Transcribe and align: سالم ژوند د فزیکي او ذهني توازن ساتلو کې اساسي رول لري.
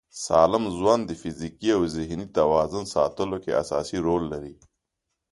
سالم 0.25 0.63
ژوند 0.77 1.03
د 1.07 1.11
فزیکي 1.21 1.69
او 1.77 1.81
ذهني 1.95 2.27
توازن 2.37 2.83
ساتلو 2.95 3.37
کې 3.43 3.51
اساسي 3.61 3.97
رول 4.07 4.23
لري. 4.33 4.53